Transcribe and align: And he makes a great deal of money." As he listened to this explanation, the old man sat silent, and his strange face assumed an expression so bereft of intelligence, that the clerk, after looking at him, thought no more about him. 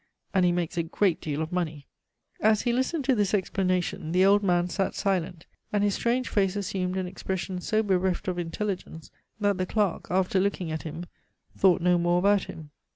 And 0.33 0.43
he 0.45 0.51
makes 0.51 0.77
a 0.77 0.81
great 0.81 1.21
deal 1.21 1.43
of 1.43 1.51
money." 1.51 1.85
As 2.39 2.63
he 2.63 2.73
listened 2.73 3.05
to 3.05 3.13
this 3.13 3.35
explanation, 3.35 4.13
the 4.13 4.25
old 4.25 4.41
man 4.41 4.67
sat 4.67 4.95
silent, 4.95 5.45
and 5.71 5.83
his 5.83 5.93
strange 5.93 6.27
face 6.27 6.55
assumed 6.55 6.97
an 6.97 7.05
expression 7.05 7.61
so 7.61 7.83
bereft 7.83 8.27
of 8.27 8.39
intelligence, 8.39 9.11
that 9.39 9.59
the 9.59 9.67
clerk, 9.67 10.07
after 10.09 10.39
looking 10.39 10.71
at 10.71 10.81
him, 10.81 11.05
thought 11.55 11.81
no 11.81 11.99
more 11.99 12.17
about 12.17 12.45
him. 12.45 12.71